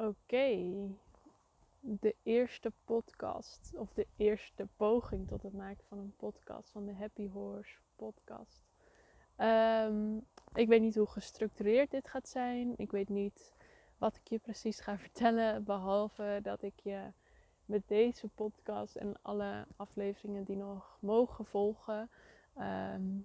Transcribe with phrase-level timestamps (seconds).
[0.00, 0.72] Oké,
[1.80, 6.94] de eerste podcast, of de eerste poging tot het maken van een podcast, van de
[6.94, 8.64] Happy Horse podcast.
[9.36, 10.16] Ehm,
[10.54, 12.74] ik weet niet hoe gestructureerd dit gaat zijn.
[12.76, 13.54] Ik weet niet
[13.98, 17.12] wat ik je precies ga vertellen, behalve dat ik je
[17.64, 22.10] met deze podcast en alle afleveringen die nog mogen volgen,
[22.54, 23.18] ehm,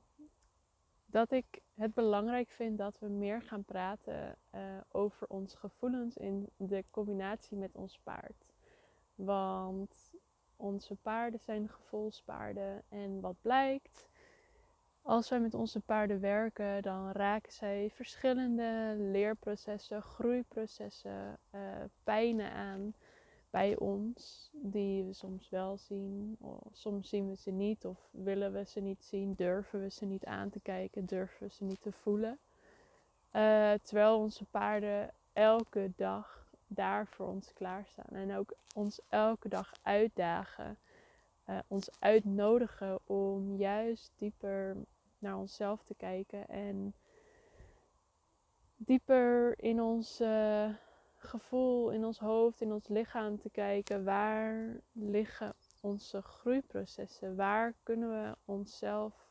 [1.06, 4.62] dat ik het belangrijk vind dat we meer gaan praten uh,
[4.92, 8.54] over onze gevoelens in de combinatie met ons paard.
[9.16, 10.14] Want
[10.56, 14.08] onze paarden zijn gevoelspaarden en wat blijkt,
[15.02, 21.62] als wij met onze paarden werken, dan raken zij verschillende leerprocessen, groeiprocessen, uh,
[22.04, 22.94] pijnen aan
[23.56, 26.38] bij ons, die we soms wel zien,
[26.72, 30.26] soms zien we ze niet, of willen we ze niet zien, durven we ze niet
[30.26, 32.40] aan te kijken, durven we ze niet te voelen.
[33.32, 39.72] Uh, terwijl onze paarden elke dag daar voor ons klaarstaan en ook ons elke dag
[39.82, 40.78] uitdagen,
[41.50, 44.78] uh, ons uitnodigen om juist dieper
[45.20, 46.94] naar onszelf te kijken en
[48.76, 50.70] dieper in uh,
[51.26, 54.04] gevoel, in ons hoofd, in ons lichaam te kijken.
[54.04, 57.36] Waar liggen onze groeiprocessen?
[57.36, 59.30] Waar kunnen we onszelf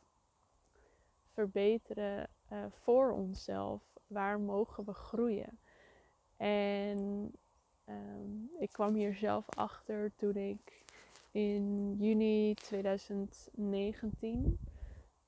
[1.33, 3.81] verbeteren uh, voor onszelf?
[4.07, 5.59] Waar mogen we groeien?
[6.37, 7.31] En
[7.85, 10.83] um, ik kwam hier zelf achter toen ik
[11.31, 14.59] in juni 2019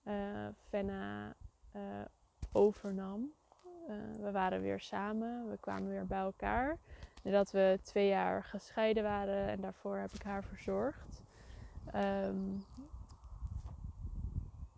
[0.04, 1.36] uh, Fenna
[1.76, 1.82] uh,
[2.52, 3.36] overnam.
[3.90, 3.94] Uh,
[4.24, 6.78] we waren weer samen, we kwamen weer bij elkaar.
[7.24, 11.24] Nadat we twee jaar gescheiden waren en daarvoor heb ik haar verzorgd.
[11.96, 12.64] Um,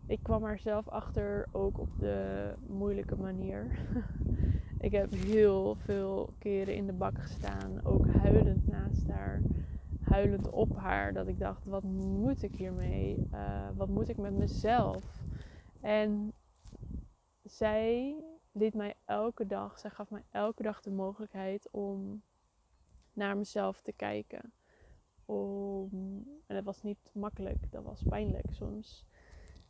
[0.06, 3.78] ik kwam er zelf achter ook op de moeilijke manier.
[4.86, 9.42] ik heb heel veel keren in de bak gestaan, ook huilend naast haar,
[10.00, 11.12] huilend op haar.
[11.12, 13.16] Dat ik dacht: wat moet ik hiermee?
[13.34, 15.22] Uh, wat moet ik met mezelf?
[15.80, 16.32] En
[17.42, 18.16] zij
[18.52, 22.22] liet mij elke dag, zij gaf mij elke dag de mogelijkheid om
[23.12, 24.52] naar mezelf te kijken.
[25.24, 25.88] Om,
[26.46, 29.04] en dat was niet makkelijk, dat was pijnlijk soms.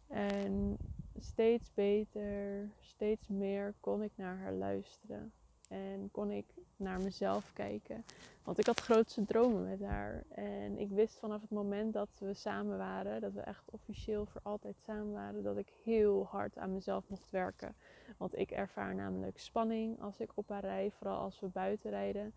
[0.06, 0.76] En
[1.18, 5.32] steeds beter, steeds meer kon ik naar haar luisteren.
[5.70, 8.04] En kon ik naar mezelf kijken.
[8.42, 10.24] Want ik had grootste dromen met haar.
[10.28, 14.40] En ik wist vanaf het moment dat we samen waren, dat we echt officieel voor
[14.44, 17.74] altijd samen waren, dat ik heel hard aan mezelf mocht werken.
[18.16, 22.32] Want ik ervaar namelijk spanning als ik op haar rij, vooral als we buiten rijden.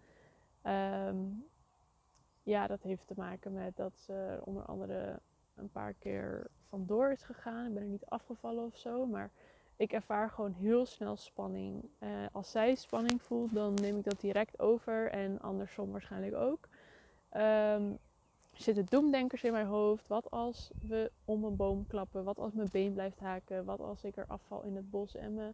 [1.08, 1.46] Um,
[2.44, 5.20] ja, dat heeft te maken met dat ze onder andere
[5.56, 7.68] een paar keer vandoor is gegaan.
[7.68, 9.32] Ik ben er niet afgevallen of zo, maar
[9.76, 11.90] ik ervaar gewoon heel snel spanning.
[12.00, 16.70] Uh, als zij spanning voelt, dan neem ik dat direct over en andersom waarschijnlijk ook.
[17.30, 20.08] Er zitten doemdenkers in mijn hoofd.
[20.08, 22.24] Wat als we om een boom klappen?
[22.24, 23.66] Wat als mijn been blijft haken?
[23.66, 25.54] Wat als ik er afval in het bos en mijn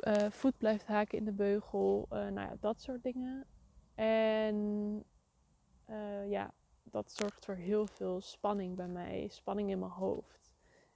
[0.00, 2.06] uh, voet blijft haken in de beugel?
[2.12, 3.46] Uh, nou ja, dat soort dingen.
[3.94, 5.04] En
[6.26, 6.52] ja,
[6.82, 9.26] dat zorgt voor heel veel spanning bij mij.
[9.30, 10.43] Spanning in mijn hoofd.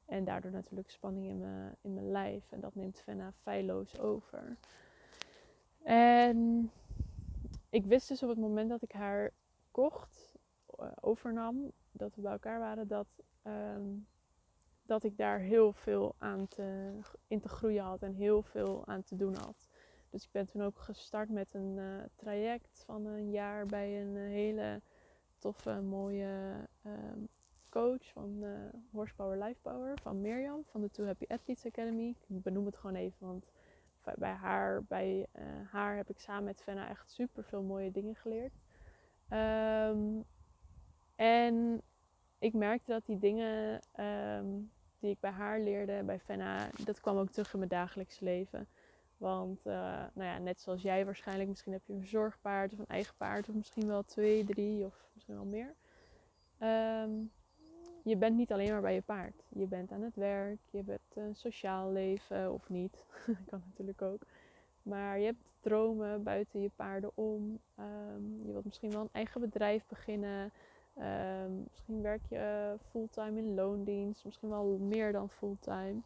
[0.08, 2.52] En daardoor natuurlijk spanning in mijn, in mijn lijf.
[2.52, 4.56] En dat neemt Fenna feilloos over.
[5.82, 6.70] En
[7.70, 9.30] ik wist dus op het moment dat ik haar
[9.70, 10.36] kocht,
[10.80, 14.06] uh, overnam, dat we bij elkaar waren, dat, um,
[14.82, 16.92] dat ik daar heel veel aan te,
[17.26, 19.68] in te groeien had en heel veel aan te doen had.
[20.10, 24.14] Dus ik ben toen ook gestart met een uh, traject van een jaar bij een
[24.14, 24.80] uh, hele
[25.38, 26.54] toffe, mooie
[26.86, 27.28] um,
[27.78, 28.50] coach van uh,
[28.90, 32.14] Horsepower Life Power van Mirjam van de Two Happy Athletes Academy.
[32.28, 33.50] Ik benoem het gewoon even, want
[34.16, 38.14] bij haar, bij, uh, haar heb ik samen met Fenna echt super veel mooie dingen
[38.14, 38.52] geleerd.
[39.30, 40.24] Um,
[41.16, 41.82] en
[42.38, 47.16] ik merkte dat die dingen um, die ik bij haar leerde, bij Fenna, dat kwam
[47.16, 48.68] ook terug in mijn dagelijks leven.
[49.16, 49.72] Want uh,
[50.14, 53.48] nou ja, net zoals jij waarschijnlijk, misschien heb je een zorgpaard of een eigen paard,
[53.48, 55.74] of misschien wel twee, drie of misschien wel meer.
[56.60, 57.30] Um,
[58.08, 59.42] je bent niet alleen maar bij je paard.
[59.48, 63.04] Je bent aan het werk, je hebt een sociaal leven of niet.
[63.50, 64.22] kan natuurlijk ook.
[64.82, 67.58] Maar je hebt dromen buiten je paarden om.
[67.78, 70.50] Um, je wilt misschien wel een eigen bedrijf beginnen.
[70.98, 74.24] Um, misschien werk je fulltime in loondienst.
[74.24, 76.00] Misschien wel meer dan fulltime.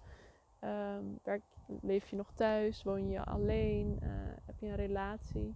[0.60, 1.42] Um, werk,
[1.80, 2.82] leef je nog thuis?
[2.82, 3.98] Woon je alleen?
[4.02, 4.08] Uh,
[4.46, 5.54] heb je een relatie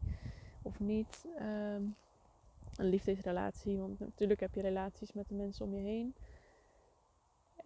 [0.63, 1.25] of niet?
[2.77, 3.79] een liefdesrelatie.
[3.79, 6.15] Want natuurlijk heb je relaties met de mensen om je heen.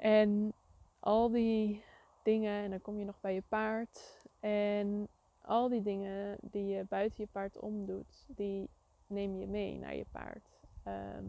[0.00, 0.52] En
[1.00, 1.84] al die
[2.22, 4.24] dingen, en dan kom je nog bij je paard.
[4.40, 5.08] En
[5.40, 8.70] al die dingen die je buiten je paard omdoet, die
[9.06, 10.60] neem je mee naar je paard.
[10.82, 11.24] Ehm,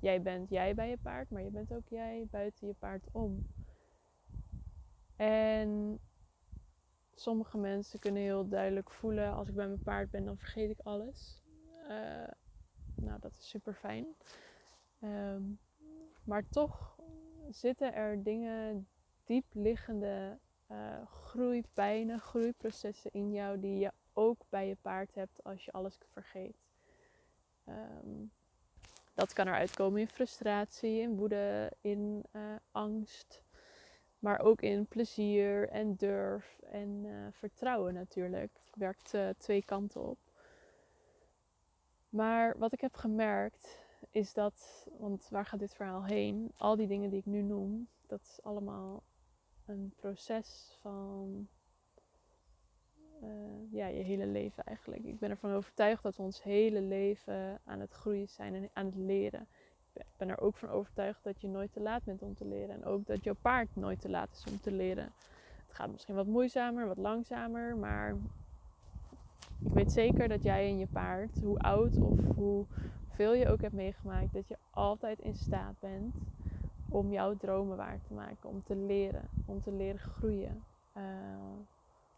[0.00, 3.46] jij bent jij bij je paard, maar je bent ook jij buiten je paard om.
[5.16, 6.00] En
[7.14, 10.80] sommige mensen kunnen heel duidelijk voelen: als ik bij mijn paard ben, dan vergeet ik
[10.82, 11.42] alles.
[11.88, 12.28] Uh,
[12.94, 14.06] nou, dat is super fijn.
[15.00, 15.42] Ehm,
[16.24, 16.99] maar toch
[17.50, 18.88] zitten er dingen,
[19.24, 20.38] diep liggende
[20.70, 25.98] uh, groeipijnen, groeiprocessen in jou die je ook bij je paard hebt als je alles
[26.12, 26.56] vergeet.
[27.64, 28.24] Ehm,
[29.14, 33.42] dat kan eruit komen in frustratie, in woede, in uh, angst.
[34.18, 38.52] Maar ook in plezier en durf en uh, vertrouwen natuurlijk.
[38.64, 40.18] Het werkt twee kanten op.
[42.08, 43.78] Maar wat ik heb gemerkt
[44.10, 46.52] is dat, want waar gaat dit verhaal heen?
[46.56, 49.02] Al die dingen die ik nu noem, dat is allemaal
[49.66, 51.48] een proces van
[53.22, 55.04] uh, ja, je hele leven eigenlijk.
[55.04, 58.86] Ik ben ervan overtuigd dat we ons hele leven aan het groeien zijn en aan
[58.86, 59.46] het leren.
[59.92, 62.74] Ik ben er ook van overtuigd dat je nooit te laat bent om te leren.
[62.74, 65.12] En ook dat jouw paard nooit te laat is om te leren.
[65.66, 68.16] Het gaat misschien wat moeizamer, wat langzamer, maar
[69.64, 72.18] ik weet zeker dat jij en je paard, hoe oud of
[73.20, 76.14] hoeveel je ook hebt meegemaakt, dat je altijd in staat bent
[76.88, 80.64] om jouw dromen waar te maken, om te leren, om te leren groeien,
[80.96, 81.02] uh,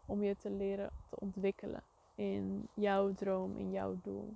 [0.05, 1.81] om je te leren te ontwikkelen
[2.15, 4.33] in jouw droom, in jouw doel.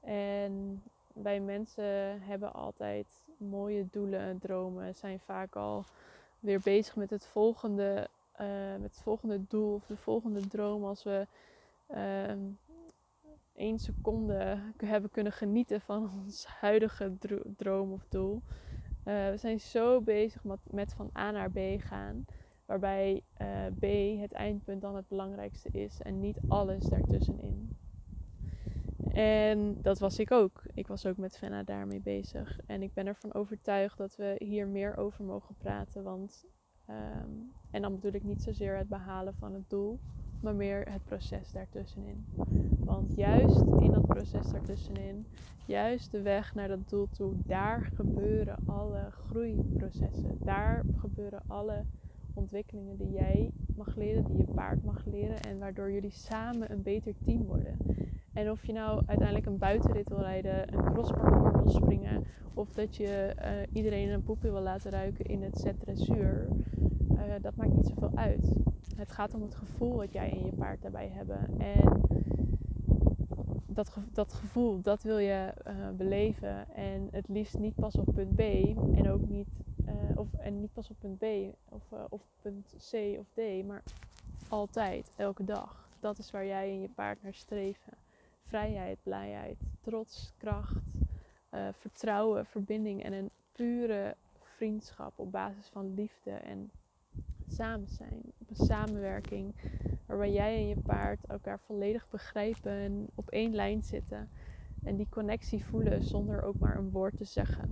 [0.00, 0.82] En
[1.12, 3.06] wij mensen hebben altijd
[3.36, 5.84] mooie doelen, dromen, zijn vaak al
[6.40, 8.08] weer bezig met het volgende,
[8.40, 8.46] uh,
[8.80, 11.26] met het volgende doel of de volgende droom als we
[11.90, 12.32] uh,
[13.58, 17.16] één seconde hebben kunnen genieten van ons huidige
[17.56, 18.42] droom of doel.
[19.04, 22.24] Uh, we zijn zo bezig met, van A naar B gaan,
[22.66, 23.82] waarbij uh, B
[24.20, 27.76] het eindpunt dan het belangrijkste is en niet alles daartussenin.
[29.12, 30.62] En dat was ik ook.
[30.74, 32.58] Ik was ook met Fenna daarmee bezig.
[32.66, 36.02] En ik ben ervan overtuigd dat we hier meer over mogen praten.
[36.02, 36.44] Want,
[36.90, 40.00] um, en dan bedoel ik niet zozeer het behalen van het doel,
[40.40, 42.24] maar meer het proces daartussenin.
[42.78, 45.26] Want juist in dat proces daartussenin,
[45.66, 50.38] juist de weg naar dat doel toe, daar gebeuren alle groeiprocessen.
[50.44, 51.84] Daar gebeuren alle
[52.34, 56.82] ontwikkelingen die jij mag leren, die je paard mag leren en waardoor jullie samen een
[56.82, 57.76] beter team worden.
[58.32, 62.24] En of je nou uiteindelijk een buitenrit wil rijden, een crossparcours wil springen,
[62.54, 65.84] of dat je uh, iedereen een poepje wil laten ruiken in het set
[67.40, 68.54] dat maakt niet zoveel uit.
[68.96, 71.60] Het gaat om het gevoel wat jij en je paard daarbij hebben.
[71.60, 72.00] En
[73.66, 76.74] dat, dat gevoel, dat wil je uh, beleven.
[76.74, 78.40] En het liefst niet pas op punt B
[78.94, 79.48] en ook niet,
[80.14, 81.24] of, en niet pas op punt B
[81.68, 83.82] of, of punt C of D, maar
[84.48, 85.88] altijd, elke dag.
[86.00, 87.92] Dat is waar jij en je paard naar streven
[88.48, 90.82] vrijheid, blijheid, trots, kracht,
[91.72, 96.70] vertrouwen, verbinding en een pure vriendschap op basis van liefde en
[97.48, 98.22] samen zijn.
[98.38, 99.54] Op een samenwerking
[100.06, 104.28] waarbij jij en je paard elkaar volledig begrijpen en op één lijn zitten.
[104.84, 107.68] En die connectie voelen zonder ook maar een woord te zeggen.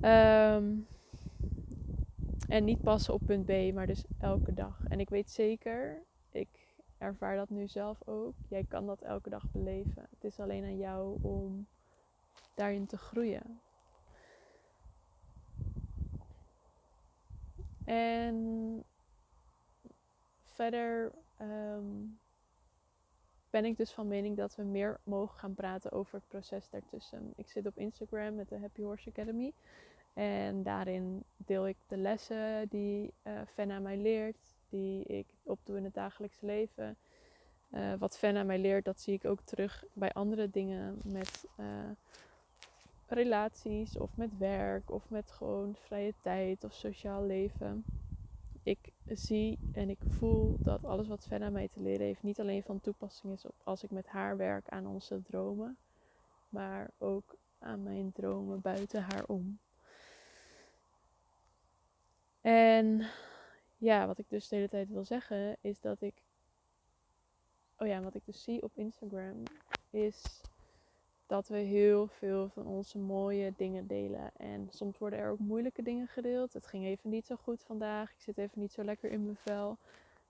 [0.00, 0.86] Um,
[2.48, 4.80] en niet passen op punt B, maar dus elke dag.
[4.88, 6.48] En ik weet zeker, ik
[6.98, 8.34] ervaar dat nu zelf ook.
[8.48, 10.06] Jij kan dat elke dag beleven.
[10.10, 11.66] Het is alleen aan jou om
[12.54, 13.60] daarin te groeien.
[17.88, 18.84] En
[20.42, 22.18] verder um,
[23.50, 27.32] ben ik dus van mening dat we meer mogen gaan praten over het proces daartussen.
[27.36, 29.52] Ik zit op Instagram met de Happy Horse Academy.
[30.12, 35.84] En daarin deel ik de lessen die uh, Fenna mij leert die ik opdoe in
[35.84, 36.96] het dagelijkse leven.
[37.70, 41.66] Uh, wat Fenna mij leert, dat zie ik ook terug bij andere dingen met uh,
[43.08, 47.84] relaties of met werk of met gewoon vrije tijd of sociaal leven.
[48.62, 52.62] Ik zie en ik voel dat alles wat Fenna mij te leren heeft niet alleen
[52.62, 55.76] van toepassing is op als ik met haar werk aan onze dromen,
[56.48, 59.58] maar ook aan mijn dromen buiten haar om.
[62.40, 63.06] En
[63.76, 66.14] ja, wat ik dus de hele tijd wil zeggen, is dat ik.
[67.78, 69.42] Oh ja, wat ik dus zie op Instagram
[69.90, 70.40] is
[71.28, 74.30] dat we heel veel van onze mooie dingen delen.
[74.36, 76.52] En soms worden er ook moeilijke dingen gedeeld.
[76.52, 78.10] Het ging even niet zo goed vandaag.
[78.10, 79.78] Ik zit even niet zo lekker in mijn vel.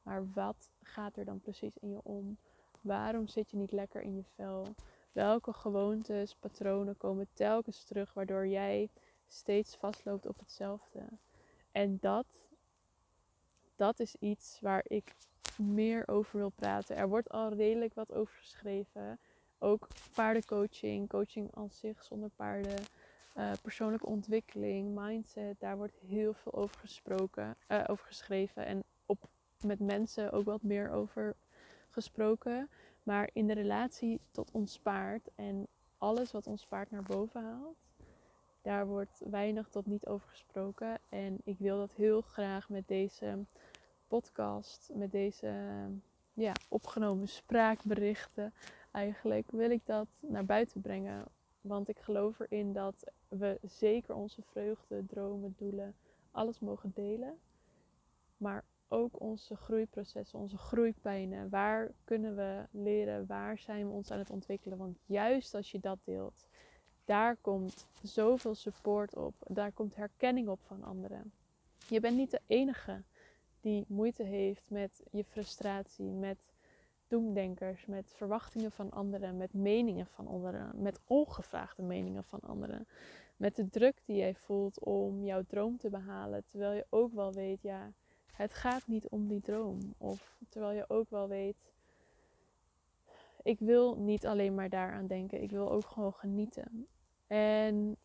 [0.03, 2.37] Maar wat gaat er dan precies in je om?
[2.81, 4.67] Waarom zit je niet lekker in je vel?
[5.13, 8.89] Welke gewoontes, patronen komen telkens terug waardoor jij
[9.29, 11.01] steeds vastloopt op hetzelfde?
[11.73, 12.27] En dat
[13.77, 15.15] dat is iets waar ik
[15.57, 16.97] meer over wil praten.
[16.97, 19.19] Er wordt al redelijk wat over geschreven.
[19.59, 22.79] Ook paardencoaching, coaching als zich zonder paarden.
[23.37, 28.67] Uh, persoonlijke ontwikkeling, mindset, daar wordt heel veel over gesproken, uh, over geschreven.
[28.67, 29.29] En op,
[29.65, 31.37] met mensen ook wat meer over
[31.91, 32.71] gesproken.
[33.03, 35.67] Maar in de relatie tot ons paard en
[35.99, 37.77] alles wat ons paard naar boven haalt,
[38.63, 40.99] daar wordt weinig tot niet over gesproken.
[41.09, 43.45] En ik wil dat heel graag met deze
[44.09, 45.53] podcast, met deze
[46.33, 48.55] ja, opgenomen spraakberichten,
[48.99, 51.25] eigenlijk wil ik dat naar buiten brengen.
[51.61, 55.95] Want ik geloof erin dat we zeker onze vreugde, dromen, doelen,
[56.31, 57.39] alles mogen delen.
[58.37, 61.49] Maar ook onze groeiprocessen, onze groeipijnen.
[61.49, 63.27] Waar kunnen we leren?
[63.27, 64.79] Waar zijn we ons aan het ontwikkelen?
[64.79, 66.47] Want juist als je dat deelt,
[67.05, 69.35] daar komt zoveel support op.
[69.47, 71.33] Daar komt herkenning op van anderen.
[71.89, 73.03] Je bent niet de enige
[73.61, 76.39] die moeite heeft met je frustratie, met
[77.09, 82.87] doemdenkers, met verwachtingen van anderen, met meningen van anderen, met ongevraagde meningen van anderen.
[83.37, 87.33] Met de druk die jij voelt om jouw droom te behalen, terwijl je ook wel
[87.33, 87.93] weet, ja,
[88.33, 89.95] het gaat niet om die droom.
[89.99, 91.73] Of terwijl je ook wel weet,
[93.43, 96.87] ik wil niet alleen maar daaraan denken, ik wil ook gewoon genieten.
[97.27, 97.97] En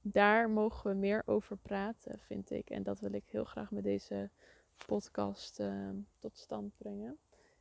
[0.00, 2.70] daar mogen we meer over praten, vind ik.
[2.70, 4.30] En dat wil ik heel graag met deze
[4.86, 7.18] podcast uh, tot stand brengen.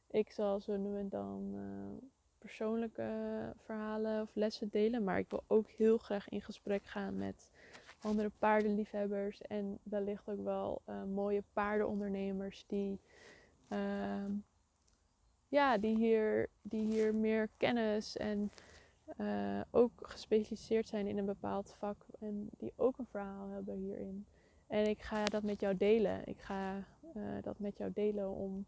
[0.08, 2.08] Ik zal zo nu en dan uh,
[2.38, 3.10] persoonlijke
[3.58, 5.04] verhalen of lessen delen.
[5.04, 7.52] Maar ik wil ook heel graag in gesprek gaan met
[8.02, 9.42] andere paardenliefhebbers.
[9.42, 13.00] En wellicht ook wel uh, mooie paardenondernemers die,
[13.70, 14.26] uh,
[15.48, 18.52] ja, die, hier, die hier meer kennis en
[19.72, 22.06] ook gespecialiseerd zijn in een bepaald vak.
[22.20, 24.26] En die ook een verhaal hebben hierin.
[24.68, 26.22] En ik ga dat met jou delen.
[26.26, 26.84] Ik ga
[27.42, 28.66] dat met jou delen om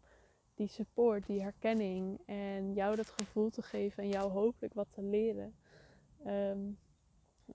[0.58, 5.02] die support, die herkenning en jou dat gevoel te geven en jou hopelijk wat te
[5.02, 5.54] leren.
[6.26, 6.78] Um,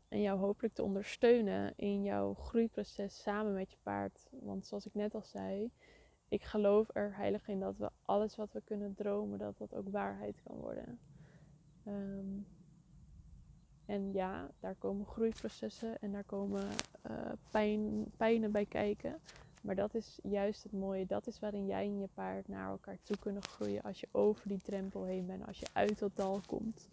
[0.07, 4.27] en jou hopelijk te ondersteunen in jouw groeiproces samen met je paard.
[4.29, 5.72] Want zoals ik net al zei,
[6.27, 9.89] ik geloof er heilig in dat we alles wat we kunnen dromen, dat dat ook
[9.89, 11.00] waarheid kan worden.
[11.88, 12.45] Um,
[13.86, 16.67] en ja, daar komen groeiprocessen en daar komen
[17.10, 19.19] uh, pijn, pijnen bij kijken.
[19.63, 21.05] Maar dat is juist het mooie.
[21.05, 23.82] Dat is waarin jij en je paard naar elkaar toe kunnen groeien.
[23.82, 25.48] Als je over die drempel heen bent.
[25.48, 26.89] Als je uit dat dal komt.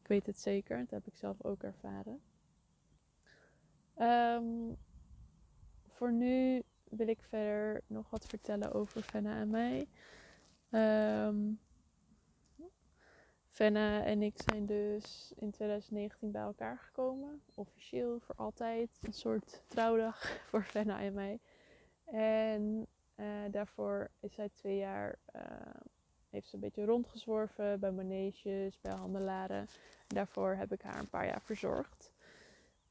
[0.00, 0.78] Ik weet het zeker.
[0.78, 2.20] Dat heb ik zelf ook ervaren.
[3.98, 4.76] Um,
[5.86, 9.88] voor nu wil ik verder nog wat vertellen over Fenna en mij.
[10.70, 11.60] Um,
[13.48, 17.42] Fenna en ik zijn dus in 2019 bij elkaar gekomen.
[17.54, 18.98] Officieel voor altijd.
[19.02, 21.40] Een soort trouwdag voor Fenna en mij.
[22.12, 22.86] En
[23.16, 25.42] uh, daarvoor is zij twee jaar, uh,
[26.30, 29.68] heeft ze een beetje rondgezworven bij maneges, bij handelaren.
[30.06, 32.12] Daarvoor heb ik haar een paar jaar verzorgd.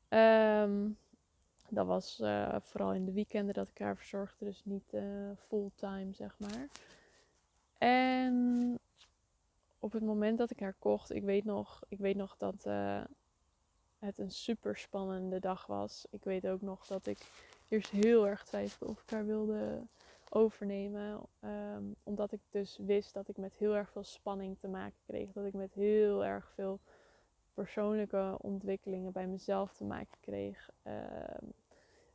[0.09, 0.97] Um,
[1.69, 4.93] dat was uh, vooral in de weekenden dat ik haar verzorgde, dus niet
[5.47, 6.67] fulltime zeg maar.
[7.77, 8.79] En
[9.79, 12.63] op het moment dat ik haar kocht, ik weet nog, ik weet nog dat
[13.99, 16.05] het een super spannende dag was.
[16.09, 17.17] Ik weet ook nog dat ik
[17.67, 19.81] eerst heel erg twijfelde of ik haar wilde
[20.29, 21.21] overnemen.
[21.41, 25.31] Um, omdat ik dus wist dat ik met heel erg veel spanning te maken kreeg.
[25.31, 26.79] Dat ik met heel erg veel
[27.53, 30.69] persoonlijke ontwikkelingen bij mezelf te maken kreeg.
[30.83, 31.53] Um,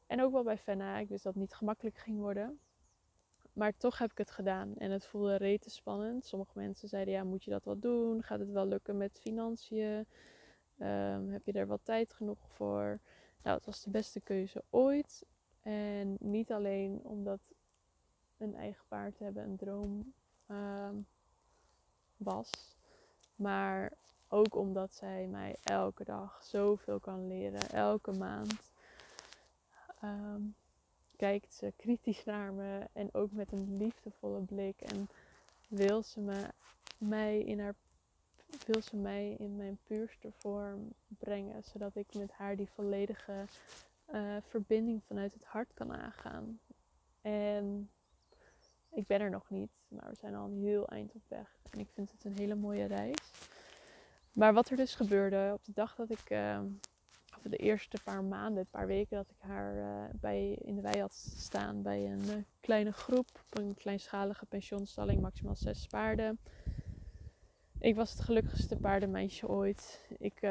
[0.07, 0.99] en ook wel bij Fenna.
[0.99, 2.61] Ik wist dat het niet gemakkelijk ging worden.
[3.53, 4.77] Maar toch heb ik het gedaan.
[4.77, 6.25] En het voelde rete spannend.
[6.25, 8.23] Sommige mensen zeiden, ja, moet je dat wel doen?
[8.23, 10.07] Gaat het wel lukken met financiën?
[10.79, 13.01] Um, heb je er wel tijd genoeg voor?
[13.43, 15.25] Nou, het was de beste keuze ooit.
[15.63, 17.41] En niet alleen omdat
[18.37, 20.13] een eigen paard hebben een droom
[20.51, 20.89] uh,
[22.17, 22.51] was,
[23.37, 23.93] maar
[24.29, 28.55] ook omdat zij mij elke dag zoveel kan leren, elke maand.
[30.05, 30.55] Um,
[31.17, 35.09] kijkt ze kritisch naar me en ook met een liefdevolle blik en
[35.69, 36.49] wil ze me,
[36.99, 37.75] mij in haar
[38.67, 43.45] wil ze mij in mijn puurste vorm brengen, zodat ik met haar die volledige
[44.13, 46.61] uh, verbinding vanuit het hart kan aangaan.
[47.21, 47.91] En
[48.91, 51.57] ik ben er nog niet, maar we zijn al een heel eind op weg.
[51.71, 53.31] En ik vind het een hele mooie reis.
[54.33, 56.61] Maar wat er dus gebeurde op de dag dat ik, uh,
[57.37, 60.81] of de eerste paar maanden, een paar weken dat ik haar uh, bij, in de
[60.81, 66.39] wei had staan bij een uh, kleine groep, op een kleinschalige pensioenstalling, maximaal zes paarden.
[67.79, 70.09] Ik was het gelukkigste paardenmeisje ooit.
[70.19, 70.43] Ik,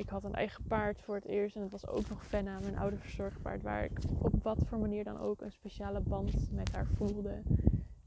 [0.00, 1.56] ik had een eigen paard voor het eerst.
[1.56, 3.62] En het was ook nog Fenna, mijn oude verzorgpaard.
[3.62, 7.42] Waar ik op wat voor manier dan ook een speciale band met haar voelde.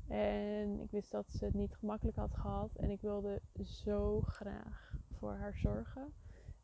[0.07, 2.75] En ik wist dat ze het niet gemakkelijk had gehad.
[2.75, 6.13] En ik wilde zo graag voor haar zorgen.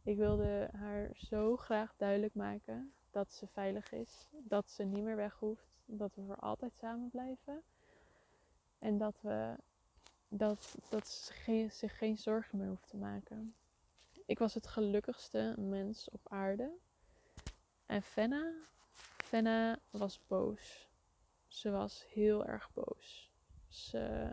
[0.03, 4.29] Ik wilde haar zo graag duidelijk maken dat ze veilig is.
[4.31, 5.67] Dat ze niet meer weg hoeft.
[5.85, 7.61] Dat we voor altijd samen blijven.
[8.79, 9.55] En dat, we,
[10.27, 13.53] dat, dat ze geen, zich geen zorgen meer hoeft te maken.
[14.29, 16.71] Ik was het gelukkigste mens op aarde.
[17.85, 18.53] En Fenna,
[19.23, 20.89] Fenna was boos.
[21.47, 23.31] Ze was heel erg boos.
[23.67, 24.31] Ze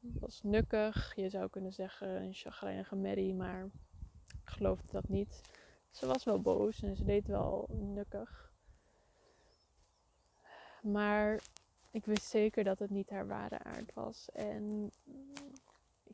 [0.00, 1.14] was nukkig.
[1.16, 3.64] Je zou kunnen zeggen een chagrijnige Mary, maar
[4.26, 5.40] ik geloofde dat niet.
[5.90, 8.52] Ze was wel boos en ze deed wel nukkig.
[10.82, 11.42] Maar
[11.90, 14.30] ik wist zeker dat het niet haar ware aard was.
[14.30, 14.92] En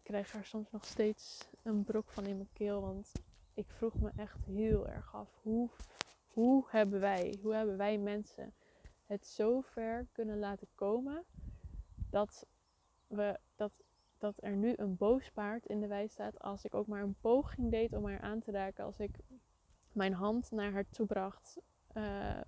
[0.08, 2.80] krijg er soms nog steeds een brok van in mijn keel.
[2.80, 3.12] Want
[3.54, 5.28] ik vroeg me echt heel erg af.
[5.42, 5.70] Hoe,
[6.28, 8.54] hoe hebben wij, hoe hebben wij mensen
[9.06, 11.24] het zo ver kunnen laten komen
[12.10, 12.46] dat,
[13.06, 13.72] we, dat,
[14.18, 16.40] dat er nu een boos paard in de wei staat.
[16.40, 18.84] Als ik ook maar een poging deed om haar aan te raken.
[18.84, 19.18] Als ik
[19.92, 21.58] mijn hand naar haar toe bracht.
[21.94, 22.40] Uh,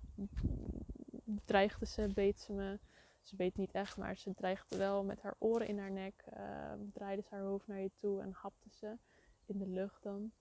[1.45, 2.79] dreigde ze, beet ze me.
[3.21, 6.23] Ze beet niet echt, maar ze dreigde wel met haar oren in haar nek.
[6.33, 8.97] Uh, draaide ze haar hoofd naar je toe en hapte ze
[9.45, 10.31] in de lucht dan.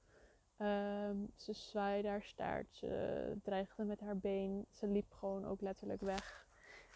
[0.59, 4.67] Um, ze zwaaide haar staart, ze dreigde met haar been.
[4.71, 6.47] Ze liep gewoon ook letterlijk weg.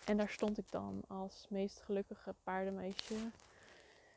[0.06, 3.16] En daar stond ik dan als meest gelukkige paardenmeisje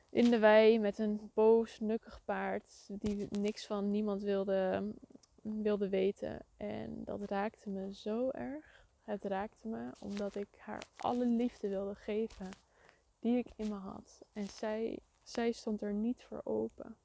[0.09, 4.91] in de wei met een boos, nukkig paard die niks van niemand wilde,
[5.41, 6.39] wilde weten.
[6.57, 8.76] En dat raakte me zo erg.
[9.07, 12.49] Het raakte me omdat ik haar alle liefde wilde geven
[13.19, 14.21] die ik in me had.
[14.33, 16.95] En zij, zij stond er niet voor open.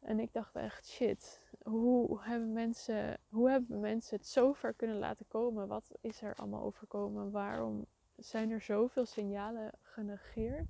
[0.00, 4.98] En ik dacht echt, shit, hoe hebben, mensen, hoe hebben mensen het zo ver kunnen
[4.98, 5.68] laten komen?
[5.68, 7.30] Wat is er allemaal overkomen?
[7.30, 10.68] Waarom zijn er zoveel signalen genegeerd?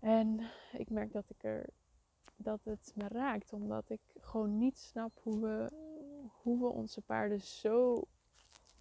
[0.00, 1.68] En ik merk dat ik er
[2.36, 5.70] dat het me raakt, omdat ik gewoon niet snap hoe we,
[6.42, 8.04] hoe we onze paarden zo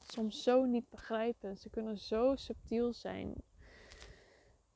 [0.08, 1.58] soms zo niet begrijpen.
[1.58, 3.34] Ze kunnen zo subtiel zijn.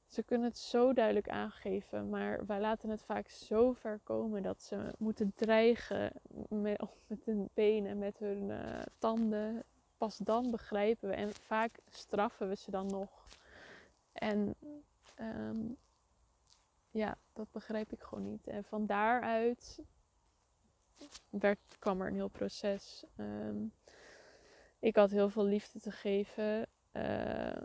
[0.08, 4.62] Ze kunnen het zo duidelijk aangeven, maar wij laten het vaak zo ver komen dat
[4.62, 6.14] ze moeten dreigen
[6.50, 9.64] met, met hun benen, met hun uh, tanden.
[9.98, 13.28] Pas dan begrijpen we en vaak straffen we ze dan nog.
[14.12, 14.56] En
[15.20, 15.78] um,
[16.92, 18.48] ja, dat begrijp ik gewoon niet.
[18.48, 19.80] En van daaruit
[21.30, 23.04] werd, kwam er een heel proces.
[23.18, 23.74] Um,
[24.80, 26.68] ik had heel veel liefde te geven.
[26.94, 27.62] Uh,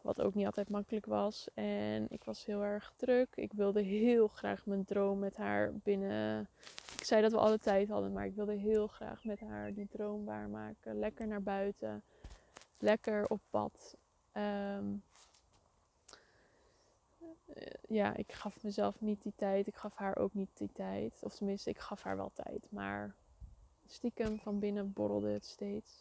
[0.00, 1.48] wat ook niet altijd makkelijk was.
[1.54, 3.28] En ik was heel erg druk.
[3.34, 6.48] Ik wilde heel graag mijn droom met haar binnen.
[6.96, 9.88] Ik zei dat we alle tijd hadden, maar ik wilde heel graag met haar die
[9.90, 10.98] droom waarmaken.
[10.98, 12.02] Lekker naar buiten.
[12.78, 13.96] Lekker op pad.
[14.32, 15.02] Um,
[17.88, 19.66] ja, ik gaf mezelf niet die tijd.
[19.66, 21.18] Ik gaf haar ook niet die tijd.
[21.22, 22.66] Of tenminste, ik gaf haar wel tijd.
[22.70, 23.14] Maar
[23.86, 26.00] stiekem van binnen borrelde het steeds.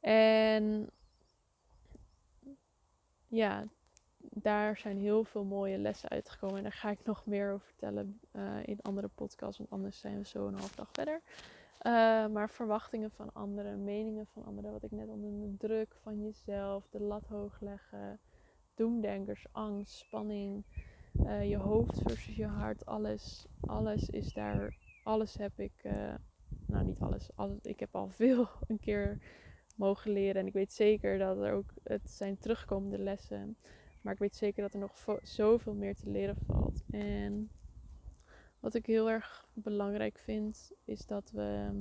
[0.00, 0.90] En
[3.28, 3.64] ja,
[4.18, 6.56] daar zijn heel veel mooie lessen uitgekomen.
[6.56, 9.58] En daar ga ik nog meer over vertellen uh, in andere podcasts.
[9.58, 11.22] Want anders zijn we zo een half dag verder.
[11.86, 16.22] Uh, maar verwachtingen van anderen, meningen van anderen, wat ik net al noemde, druk van
[16.22, 18.20] jezelf, de lat hoog leggen,
[18.74, 20.64] doemdenkers, angst, spanning,
[21.20, 25.72] uh, je hoofd versus je hart, alles, alles is daar, alles heb ik
[26.66, 29.18] nou niet alles, alles, ik heb al veel een keer
[29.76, 30.40] mogen leren.
[30.40, 33.56] En ik weet zeker dat er ook, het zijn terugkomende lessen.
[34.00, 36.82] Maar ik weet zeker dat er nog zoveel meer te leren valt.
[36.90, 37.50] En
[38.60, 41.76] wat ik heel erg belangrijk vind, is dat we.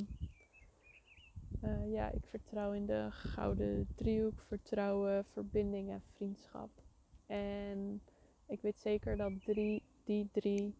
[1.61, 6.82] Uh, ja, ik vertrouw in de gouden driehoek: vertrouwen, verbinding en vriendschap.
[7.25, 8.01] En
[8.45, 10.75] ik weet zeker dat drie, die drie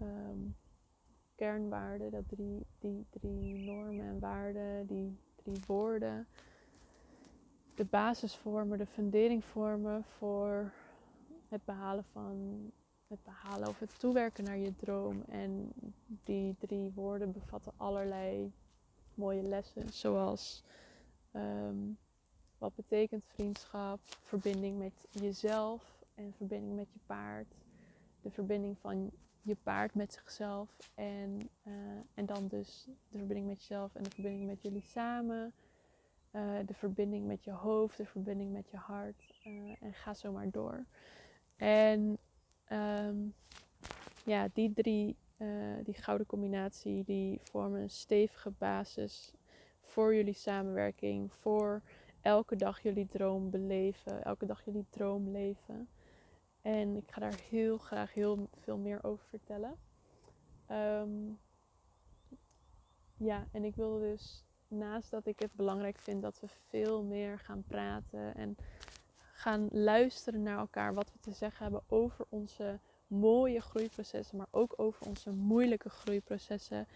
[0.00, 0.56] um,
[1.34, 6.26] kernwaarden, dat drie, die drie normen en waarden, die drie woorden,
[7.74, 10.72] de basis vormen, de fundering vormen voor
[11.48, 12.70] het behalen van
[13.06, 15.22] het behalen of het toewerken naar je droom.
[15.28, 15.72] En
[16.24, 18.52] die drie woorden bevatten allerlei
[19.14, 20.64] mooie lessen, zoals
[21.32, 21.98] um,
[22.64, 27.54] wat betekent vriendschap, verbinding met jezelf en verbinding met je paard,
[28.22, 29.10] de verbinding van
[29.42, 30.76] je paard met zichzelf.
[30.94, 31.74] En, uh,
[32.14, 35.52] en dan dus de verbinding met jezelf en de verbinding met jullie samen.
[36.32, 39.34] Uh, de verbinding met je hoofd, de verbinding met je hart.
[39.46, 40.84] Uh, en ga zo maar door.
[41.56, 42.18] En
[42.72, 43.34] um,
[44.24, 45.16] ja, die drie,
[45.82, 49.32] die gouden combinatie, die vormen een stevige basis
[49.82, 51.32] voor jullie samenwerking.
[51.32, 51.82] Voor
[52.24, 55.88] elke dag jullie droom beleven, elke dag jullie droom leven.
[56.62, 59.74] En ik ga daar heel graag heel veel meer over vertellen.
[60.66, 61.32] Ehm,
[63.16, 67.38] ja, en ik wil dus naast dat ik het belangrijk vind dat we veel meer
[67.38, 68.56] gaan praten en
[69.32, 74.74] gaan luisteren naar elkaar, wat we te zeggen hebben over onze mooie groeiprocessen, maar ook
[74.76, 76.86] over onze moeilijke groeiprocessen,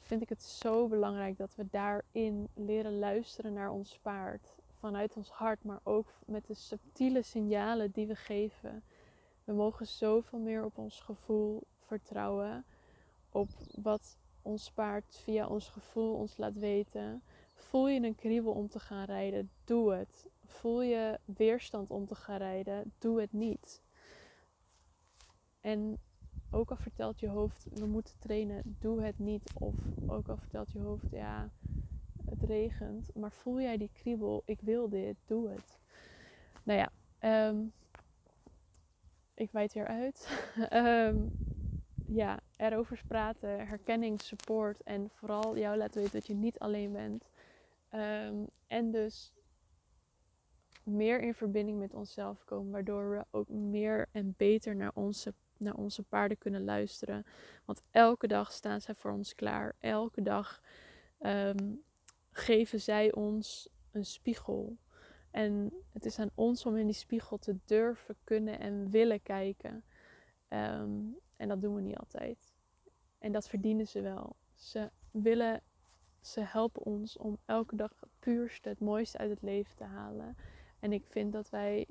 [0.00, 4.54] vind ik het zo belangrijk dat we daarin leren luisteren naar ons paard.
[4.86, 8.82] Vanuit ons hart, maar ook met de subtiele signalen die we geven.
[9.44, 12.64] We mogen zoveel meer op ons gevoel vertrouwen.
[13.28, 13.48] Op
[13.82, 17.22] wat ons paard via ons gevoel ons laat weten.
[17.54, 19.50] Voel je een kriebel om te gaan rijden?
[19.64, 20.26] Doe het.
[20.44, 22.92] Voel je weerstand om te gaan rijden?
[22.98, 23.82] Doe het niet.
[25.60, 25.98] En
[26.50, 29.52] ook al vertelt je hoofd, we moeten trainen, doe het niet.
[29.54, 29.74] Of
[30.06, 31.50] ook al vertelt je hoofd, ja,
[32.30, 33.14] het regent.
[33.14, 35.78] Maar voel jij die kriebel, ik wil dit, doe het.
[36.62, 37.72] Nou ja, um,
[39.34, 40.48] ik wijd weer uit.
[40.72, 41.32] um,
[42.22, 47.30] ja, erover praten, herkenning, support en vooral jou laten weten dat je niet alleen bent.
[47.94, 49.32] Um, en dus
[50.82, 55.74] meer in verbinding met onszelf komen, waardoor we ook meer en beter naar onze naar
[55.74, 57.26] onze paarden kunnen luisteren.
[57.64, 59.74] Want elke dag staan zij voor ons klaar.
[59.80, 60.60] Elke dag
[61.18, 61.74] ehm,
[62.36, 64.76] geven zij ons een spiegel.
[65.30, 69.84] En het is aan ons om in die spiegel te durven, kunnen en willen kijken.
[70.48, 71.00] Ehm,
[71.36, 72.54] en dat doen we niet altijd.
[73.18, 74.36] En dat verdienen ze wel.
[74.54, 75.62] Ze willen,
[76.20, 80.36] ze helpen ons om elke dag het puurste, het mooiste uit het leven te halen.
[80.78, 81.86] En ik vind dat wij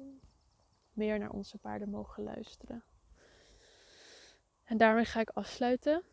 [0.94, 2.84] meer naar onze paarden mogen luisteren.
[4.64, 6.04] En daarmee ga ik afsluiten.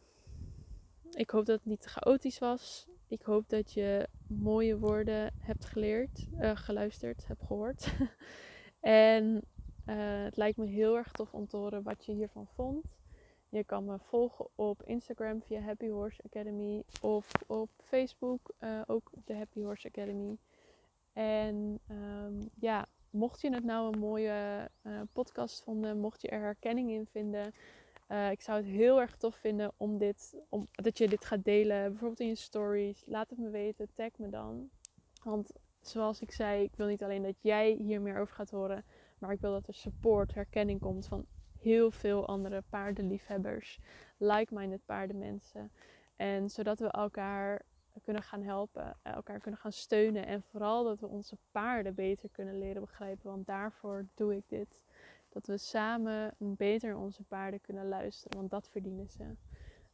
[1.10, 2.86] Ik hoop dat het niet te chaotisch was.
[3.12, 7.92] Ik hoop dat je mooie woorden hebt geleerd, uh, geluisterd, hebt gehoord.
[8.80, 9.42] en
[9.86, 12.84] uh, het lijkt me heel erg tof om te horen wat je hiervan vond.
[13.48, 19.10] Je kan me volgen op Instagram via Happy Horse Academy of op Facebook uh, ook
[19.24, 20.36] de Happy Horse Academy.
[21.12, 24.70] En um, ja, mocht je het nou een mooie
[25.12, 27.54] podcast vinden, mocht je er herkenning in vinden,
[28.12, 31.44] uh, ik zou het heel erg tof vinden om dit, om, dat je dit gaat
[31.44, 31.90] delen.
[31.90, 33.02] Bijvoorbeeld in je stories.
[33.06, 33.88] Laat het me weten.
[33.94, 34.70] Tag me dan.
[35.22, 38.84] Want zoals ik zei, ik wil niet alleen dat jij hier meer over gaat horen.
[39.18, 41.26] Maar ik wil dat er support, herkenning komt van
[41.58, 43.78] heel veel andere paardenliefhebbers.
[44.16, 45.72] Like-minded paardenmensen.
[46.16, 47.62] En zodat we elkaar
[48.02, 50.26] kunnen gaan helpen, elkaar kunnen gaan steunen.
[50.26, 53.30] En vooral dat we onze paarden beter kunnen leren begrijpen.
[53.30, 54.82] Want daarvoor doe ik dit.
[55.32, 59.34] Dat we samen beter onze paarden kunnen luisteren, want dat verdienen ze.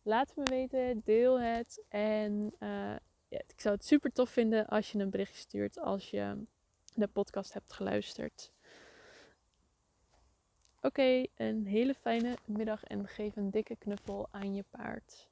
[0.03, 1.85] Laat me weten, deel het.
[1.89, 2.97] En uh,
[3.29, 6.45] ja, ik zou het super tof vinden als je een bericht stuurt als je
[6.95, 8.53] de podcast hebt geluisterd.
[10.81, 15.29] Oké, een hele fijne middag en geef een dikke knuffel aan je paard.